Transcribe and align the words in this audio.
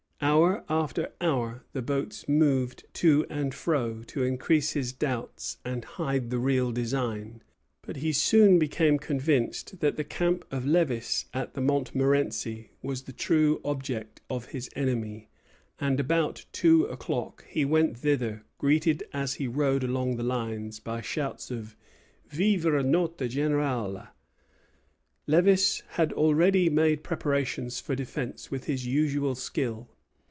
Hour 0.23 0.63
after 0.69 1.11
hour 1.19 1.65
the 1.73 1.81
boats 1.81 2.29
moved 2.29 2.83
to 2.93 3.25
and 3.27 3.55
fro, 3.55 4.03
to 4.05 4.23
increase 4.23 4.73
his 4.73 4.93
doubts 4.93 5.57
and 5.65 5.83
hide 5.83 6.29
the 6.29 6.37
real 6.37 6.71
design; 6.71 7.41
but 7.81 7.97
he 7.97 8.11
soon 8.13 8.59
became 8.59 8.99
convinced 8.99 9.79
that 9.79 9.97
the 9.97 10.03
camp 10.03 10.45
of 10.51 10.63
Lévis 10.63 11.25
at 11.33 11.55
the 11.55 11.59
Montmorenci 11.61 12.69
was 12.83 13.03
the 13.03 13.11
true 13.13 13.59
object 13.65 14.21
of 14.29 14.45
his 14.49 14.69
enemy; 14.75 15.27
and 15.79 15.99
about 15.99 16.45
two 16.51 16.85
o'clock 16.85 17.43
he 17.49 17.65
went 17.65 17.97
thither, 17.97 18.43
greeted 18.59 19.01
as 19.13 19.33
he 19.33 19.47
rode 19.47 19.83
along 19.83 20.17
the 20.17 20.23
lines 20.23 20.79
by 20.79 21.01
shouts 21.01 21.49
of 21.49 21.75
Vive 22.29 22.65
notre 22.85 23.25
Général! 23.27 24.09
Lévis 25.27 25.81
had 25.97 26.13
already 26.13 26.69
made 26.69 27.03
preparations 27.03 27.79
for 27.79 27.95
defence 27.95 28.51
with 28.51 28.65
his 28.65 28.85
usual 28.85 29.33
skill. 29.33 29.87